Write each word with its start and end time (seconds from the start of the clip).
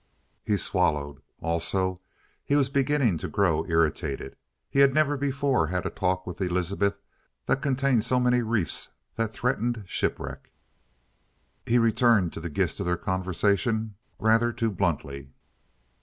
He 0.43 0.57
swallowed. 0.57 1.21
Also, 1.41 2.01
he 2.43 2.55
was 2.55 2.69
beginning 2.69 3.19
to 3.19 3.27
grow 3.27 3.67
irritated. 3.67 4.35
He 4.67 4.79
had 4.79 4.95
never 4.95 5.15
before 5.15 5.67
had 5.67 5.85
a 5.85 5.91
talk 5.91 6.25
with 6.25 6.41
Elizabeth 6.41 6.97
that 7.45 7.61
contained 7.61 8.03
so 8.03 8.19
many 8.19 8.41
reefs 8.41 8.89
that 9.15 9.31
threatened 9.31 9.83
shipwreck. 9.85 10.51
He 11.67 11.77
returned 11.77 12.33
to 12.33 12.39
the 12.39 12.49
gist 12.49 12.79
of 12.79 12.87
their 12.87 12.97
conversation 12.97 13.93
rather 14.17 14.51
too 14.51 14.71
bluntly. 14.71 15.29